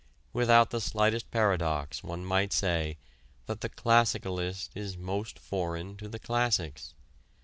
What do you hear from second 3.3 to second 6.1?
that the classicalist is most foreign to